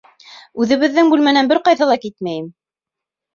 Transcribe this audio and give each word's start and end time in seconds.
Үҙебеҙҙең 0.63 1.11
бүлмәнән 1.11 1.51
бер 1.51 1.61
ҡайҙа 1.67 1.89
ла 1.91 1.99
китмәйем! 2.07 2.49